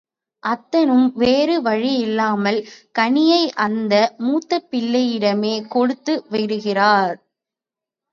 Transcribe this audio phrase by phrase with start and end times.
[0.43, 2.57] அத்தனும் வேறு வழியில்லாமல்
[2.99, 3.93] கனியை அந்த
[4.17, 7.15] மூத்த பிள்ளையிடமே கொடுத்து விடுகிறார்.